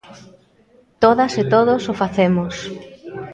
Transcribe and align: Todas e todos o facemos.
Todas 1.03 1.33
e 1.41 1.43
todos 1.53 1.81
o 1.91 1.93
facemos. 2.01 2.55